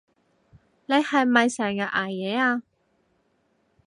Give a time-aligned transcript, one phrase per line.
[0.87, 2.63] 你係咪成日捱夜啊？